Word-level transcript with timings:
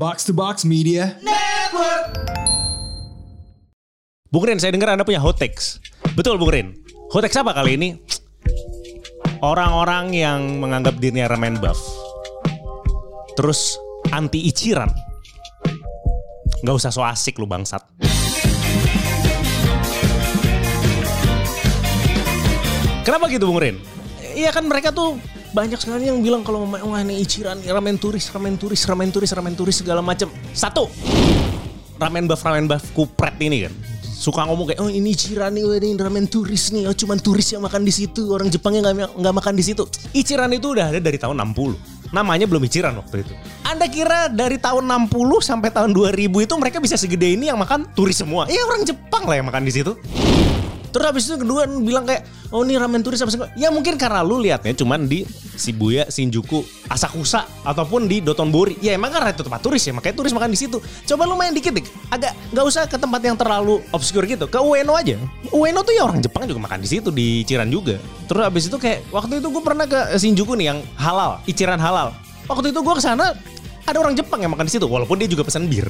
Box 0.00 0.24
to 0.24 0.32
Box 0.32 0.64
Media. 0.64 1.12
Bung 4.32 4.48
Rin, 4.48 4.56
saya 4.56 4.72
dengar 4.72 4.96
Anda 4.96 5.04
punya 5.04 5.20
hot 5.20 5.36
takes. 5.36 5.76
Betul, 6.16 6.40
Bung 6.40 6.48
Rin. 6.48 6.72
Hot 7.12 7.20
takes 7.20 7.36
apa 7.36 7.52
kali 7.52 7.76
ini? 7.76 8.00
Orang-orang 9.44 10.16
yang 10.16 10.56
menganggap 10.56 10.96
dirinya 10.96 11.28
ramen 11.28 11.60
buff. 11.60 11.76
Terus 13.36 13.76
anti 14.08 14.48
iciran. 14.48 14.88
Nggak 16.64 16.76
usah 16.80 16.88
so 16.88 17.04
asik 17.04 17.36
lu 17.36 17.44
bangsat. 17.44 17.84
Kenapa 23.04 23.28
gitu 23.28 23.44
Bung 23.52 23.60
Rin? 23.60 23.76
Iya 24.32 24.48
kan 24.48 24.64
mereka 24.64 24.96
tuh 24.96 25.20
banyak 25.50 25.78
sekali 25.82 26.06
yang 26.06 26.22
bilang 26.22 26.46
kalau 26.46 26.66
wah 26.66 27.00
ini 27.02 27.22
iciran 27.22 27.58
ramen 27.62 27.98
turis, 27.98 28.30
ramen 28.30 28.54
turis, 28.54 28.82
ramen 28.86 29.10
turis, 29.10 29.30
ramen 29.34 29.54
turis 29.58 29.76
segala 29.82 29.98
macam. 29.98 30.30
Satu, 30.54 30.86
ramen 31.98 32.30
buff 32.30 32.42
ramen 32.46 32.70
buff 32.70 32.84
kupret 32.94 33.34
ini 33.42 33.66
kan. 33.66 33.74
Suka 34.20 34.44
ngomong 34.44 34.68
kayak 34.68 34.84
oh 34.84 34.92
ini 34.92 35.16
Ichiran 35.16 35.56
nih 35.56 35.64
wah, 35.64 35.80
ini 35.80 35.96
ramen 35.96 36.28
turis 36.28 36.76
nih 36.76 36.84
oh 36.84 36.92
cuman 36.92 37.16
turis 37.24 37.56
yang 37.56 37.64
makan 37.64 37.88
di 37.88 37.92
situ 37.92 38.28
orang 38.28 38.52
Jepangnya 38.52 38.92
nggak 38.92 39.16
nggak 39.16 39.34
makan 39.34 39.54
di 39.56 39.64
situ. 39.64 39.88
Ichiran 40.12 40.52
itu 40.52 40.76
udah 40.76 40.92
ada 40.92 41.00
dari 41.00 41.16
tahun 41.16 41.40
60 41.40 42.12
namanya 42.12 42.44
belum 42.44 42.62
Ichiran 42.66 42.94
waktu 43.00 43.24
itu. 43.24 43.32
Anda 43.64 43.86
kira 43.88 44.28
dari 44.28 44.60
tahun 44.60 44.84
60 45.08 45.40
sampai 45.40 45.70
tahun 45.72 45.94
2000 45.96 46.26
itu 46.26 46.54
mereka 46.58 46.82
bisa 46.82 46.98
segede 47.00 47.32
ini 47.32 47.48
yang 47.48 47.58
makan 47.58 47.86
turis 47.96 48.18
semua? 48.18 48.44
Iya 48.50 48.66
orang 48.66 48.82
Jepang 48.84 49.24
lah 49.24 49.40
yang 49.40 49.46
makan 49.48 49.62
di 49.64 49.72
situ 49.72 49.96
Terus 50.90 51.04
habis 51.06 51.24
itu 51.30 51.38
kedua 51.38 51.66
bilang 51.66 52.02
kayak 52.06 52.26
oh 52.50 52.66
ini 52.66 52.74
ramen 52.74 53.02
turis 53.02 53.22
apa. 53.22 53.50
Ya 53.54 53.70
mungkin 53.70 53.94
karena 53.94 54.26
lu 54.26 54.42
liatnya 54.42 54.74
cuman 54.74 55.06
di 55.06 55.22
Shibuya, 55.60 56.08
Shinjuku, 56.10 56.64
Asakusa 56.90 57.46
ataupun 57.62 58.10
di 58.10 58.18
Dotonbori. 58.24 58.80
Ya 58.82 58.96
emang 58.96 59.14
kan 59.14 59.28
itu 59.30 59.46
tempat 59.46 59.62
turis 59.62 59.84
ya, 59.84 59.92
makanya 59.94 60.16
turis 60.18 60.32
makan 60.34 60.50
di 60.50 60.58
situ. 60.58 60.80
Coba 60.80 61.28
lu 61.28 61.38
main 61.38 61.54
dikit 61.54 61.70
dik. 61.76 61.86
Agak 62.10 62.34
nggak 62.50 62.64
usah 62.64 62.82
ke 62.88 62.96
tempat 62.98 63.20
yang 63.22 63.36
terlalu 63.38 63.78
obscure 63.94 64.26
gitu. 64.26 64.50
Ke 64.50 64.58
Ueno 64.58 64.98
aja. 64.98 65.14
Ueno 65.54 65.80
tuh 65.86 65.94
ya 65.94 66.08
orang 66.08 66.18
Jepang 66.24 66.48
juga 66.48 66.60
makan 66.64 66.80
di 66.82 66.88
situ 66.88 67.12
di 67.14 67.46
Ichiran 67.46 67.70
juga. 67.70 68.00
Terus 68.26 68.42
habis 68.42 68.66
itu 68.66 68.76
kayak 68.80 69.06
waktu 69.14 69.38
itu 69.38 69.48
gue 69.52 69.62
pernah 69.62 69.86
ke 69.86 70.18
Shinjuku 70.18 70.58
nih 70.58 70.66
yang 70.74 70.78
halal, 70.98 71.38
Ichiran 71.46 71.78
halal. 71.78 72.16
Waktu 72.50 72.74
itu 72.74 72.80
gue 72.82 72.94
ke 72.98 73.02
sana 73.04 73.36
ada 73.86 73.98
orang 74.00 74.18
Jepang 74.18 74.42
yang 74.42 74.50
makan 74.50 74.66
di 74.66 74.72
situ 74.74 74.86
walaupun 74.88 75.20
dia 75.20 75.28
juga 75.30 75.46
pesan 75.46 75.70
bir. 75.70 75.86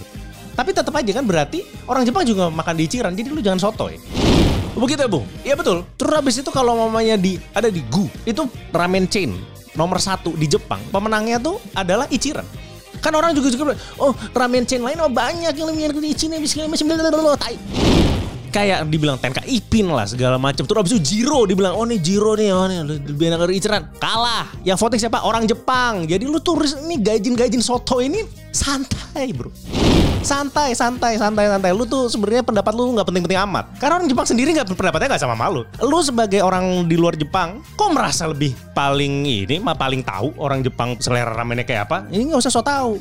Tapi 0.57 0.77
tetap 0.77 0.93
aja 0.93 1.13
kan 1.15 1.25
berarti 1.25 1.65
orang 1.89 2.05
Jepang 2.05 2.27
juga 2.27 2.53
makan 2.53 2.75
di 2.77 2.85
Ichiran. 2.85 3.13
Jadi 3.17 3.29
lu 3.33 3.41
jangan 3.41 3.61
sotoy. 3.71 3.97
Begitu 4.81 5.01
ya 5.05 5.11
Bung? 5.13 5.27
Iya 5.45 5.55
betul. 5.61 5.85
Terus 6.01 6.13
habis 6.17 6.35
itu 6.41 6.49
kalau 6.49 6.73
mamanya 6.73 7.21
di 7.21 7.37
ada 7.53 7.69
di 7.69 7.85
Gu 7.93 8.09
itu 8.25 8.49
ramen 8.73 9.05
chain 9.05 9.37
nomor 9.77 10.01
satu 10.01 10.33
di 10.33 10.49
Jepang. 10.49 10.81
Pemenangnya 10.89 11.37
tuh 11.37 11.61
adalah 11.77 12.09
Ichiran. 12.09 12.49
Kan 13.05 13.13
orang 13.13 13.37
juga 13.37 13.53
juga 13.53 13.77
oh 14.01 14.17
ramen 14.33 14.65
chain 14.65 14.81
lain 14.81 14.97
oh 15.05 15.13
banyak 15.13 15.53
yang 15.53 15.69
lebih 15.69 15.93
enak 15.93 16.01
Ichiran 16.01 16.41
segala 16.49 16.73
macam 16.73 17.37
tai. 17.37 17.57
Kayak 18.51 18.83
dibilang 18.91 19.15
Tenka 19.15 19.47
Ipin 19.47 19.87
lah 19.93 20.09
segala 20.09 20.35
macam. 20.41 20.67
Terus 20.67 20.79
habis 20.81 20.93
itu 20.97 21.01
Jiro 21.05 21.47
dibilang 21.47 21.77
oh 21.77 21.85
nih 21.85 22.01
Jiro 22.01 22.35
nih 22.35 22.49
oh 22.51 22.67
nih 22.67 22.83
lebih 23.13 23.31
enak 23.31 23.47
dari 23.47 23.55
Ichiran. 23.61 23.83
Kalah. 24.01 24.49
Yang 24.65 24.81
voting 24.81 25.01
siapa? 25.01 25.23
Orang 25.23 25.45
Jepang. 25.47 26.09
Jadi 26.09 26.25
lu 26.25 26.41
turis 26.41 26.75
ini 26.83 26.99
gajin-gajin 26.99 27.63
soto 27.63 28.01
ini 28.03 28.27
santai 28.51 29.31
bro 29.31 29.53
santai 30.21 30.77
santai 30.77 31.17
santai 31.17 31.49
santai. 31.49 31.71
Lu 31.73 31.85
tuh 31.89 32.09
sebenarnya 32.09 32.45
pendapat 32.45 32.73
lu 32.77 32.93
nggak 32.97 33.07
penting-penting 33.09 33.41
amat. 33.49 33.65
Karena 33.81 34.01
orang 34.01 34.09
Jepang 34.09 34.27
sendiri 34.29 34.53
nggak 34.53 34.73
pendapatnya 34.73 35.17
nggak 35.17 35.23
sama 35.23 35.37
malu. 35.37 35.65
Lu 35.81 35.99
sebagai 36.05 36.41
orang 36.45 36.87
di 36.87 36.97
luar 36.97 37.17
Jepang 37.17 37.65
kok 37.77 37.91
merasa 37.93 38.29
lebih 38.29 38.53
paling 38.77 39.25
ini 39.25 39.57
mah 39.61 39.77
paling 39.77 40.05
tahu 40.05 40.37
orang 40.41 40.61
Jepang 40.61 40.97
selera 41.01 41.33
ramennya 41.33 41.65
kayak 41.65 41.89
apa? 41.89 41.99
Ini 42.13 42.33
nggak 42.33 42.41
usah 42.41 42.53
so 42.53 42.63
tahu. 42.63 43.01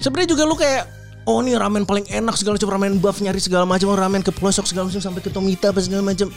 Sebenarnya 0.00 0.28
juga 0.36 0.42
lu 0.44 0.56
kayak 0.56 0.84
oh 1.26 1.40
ini 1.42 1.56
ramen 1.56 1.84
paling 1.84 2.06
enak 2.08 2.34
segala 2.36 2.60
macam 2.60 2.70
ramen 2.76 2.92
buff 3.00 3.18
nyari 3.20 3.40
segala 3.40 3.64
macam 3.64 3.92
ramen 3.92 4.22
ke 4.24 4.32
pelosok 4.32 4.68
segala 4.68 4.88
macam 4.88 5.02
sampai 5.02 5.20
ke 5.24 5.30
Tomita 5.32 5.72
apa 5.72 5.80
segala 5.80 6.04
macam. 6.04 6.28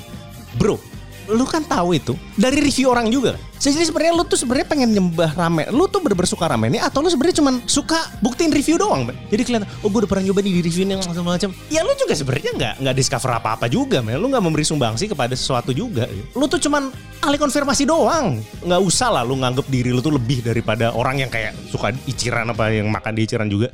Bro 0.57 0.98
lu 1.29 1.45
kan 1.45 1.61
tahu 1.61 1.93
itu 1.95 2.13
dari 2.33 2.57
review 2.57 2.89
orang 2.89 3.13
juga. 3.13 3.37
Jadi 3.59 3.83
sebenarnya 3.83 4.15
lu 4.15 4.23
tuh 4.23 4.39
sebenarnya 4.39 4.67
pengen 4.71 4.89
nyembah 4.95 5.35
ramen. 5.35 5.67
Lu 5.75 5.85
tuh 5.91 5.99
bener-bener 5.99 6.31
suka 6.31 6.47
ramen 6.47 6.71
ini 6.71 6.79
atau 6.79 7.03
lu 7.03 7.11
sebenarnya 7.11 7.43
cuman 7.43 7.59
suka 7.67 7.99
buktiin 8.23 8.55
review 8.55 8.79
doang, 8.79 9.03
man. 9.03 9.15
Jadi 9.27 9.41
kelihatan, 9.43 9.67
oh 9.83 9.91
gue 9.91 9.99
udah 10.07 10.09
pernah 10.09 10.23
nyoba 10.31 10.39
nih 10.39 10.53
di 10.57 10.61
review 10.63 10.87
yang 10.87 11.03
macam-macam. 11.03 11.49
Ya 11.67 11.83
lu 11.83 11.91
juga 11.99 12.13
sebenarnya 12.15 12.51
nggak 12.55 12.73
nggak 12.79 12.95
discover 12.95 13.31
apa-apa 13.35 13.67
juga, 13.67 13.99
man. 13.99 14.15
Lu 14.15 14.31
nggak 14.31 14.43
memberi 14.43 14.63
sumbangsi 14.63 15.11
kepada 15.11 15.35
sesuatu 15.35 15.75
juga. 15.75 16.07
Lu 16.33 16.47
tuh 16.47 16.57
cuman 16.57 16.87
ahli 17.19 17.35
konfirmasi 17.35 17.83
doang. 17.83 18.39
Nggak 18.63 18.81
usah 18.81 19.11
lah 19.11 19.23
lu 19.27 19.35
nganggep 19.37 19.67
diri 19.67 19.91
lu 19.91 19.99
tuh 19.99 20.15
lebih 20.15 20.39
daripada 20.39 20.95
orang 20.95 21.27
yang 21.27 21.29
kayak 21.29 21.51
suka 21.67 21.91
iciran 22.07 22.47
apa 22.47 22.71
yang 22.71 22.87
makan 22.87 23.11
di 23.11 23.27
iciran 23.27 23.51
juga. 23.51 23.67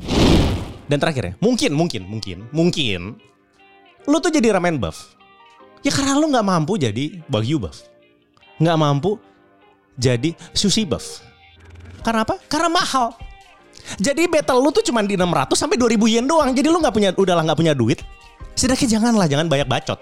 Dan 0.86 1.02
terakhir 1.02 1.24
ya, 1.30 1.34
mungkin, 1.42 1.74
mungkin, 1.74 2.06
mungkin, 2.06 2.38
mungkin, 2.54 3.18
lu 4.06 4.18
tuh 4.22 4.30
jadi 4.30 4.54
ramen 4.54 4.78
buff 4.78 5.18
Ya 5.86 5.94
karena 5.94 6.18
lu 6.18 6.34
nggak 6.34 6.42
mampu 6.42 6.82
jadi 6.82 7.22
Wagyu 7.30 7.62
buff. 7.62 7.86
Nggak 8.58 8.78
mampu 8.82 9.22
jadi 10.02 10.34
sushi 10.58 10.82
buff. 10.82 11.22
Karena 12.02 12.26
apa? 12.26 12.42
Karena 12.50 12.74
mahal. 12.74 13.14
Jadi 14.02 14.26
battle 14.26 14.66
lu 14.66 14.74
tuh 14.74 14.82
cuma 14.82 15.06
di 15.06 15.14
600 15.14 15.54
sampai 15.54 15.78
2000 15.78 16.10
yen 16.10 16.26
doang. 16.26 16.50
Jadi 16.58 16.68
lu 16.74 16.82
nggak 16.82 16.96
punya 16.96 17.10
udahlah 17.14 17.46
nggak 17.46 17.60
punya 17.62 17.78
duit. 17.78 18.02
Sedangkan 18.58 18.90
janganlah 18.90 19.30
jangan 19.30 19.46
banyak 19.46 19.70
bacot. 19.70 20.00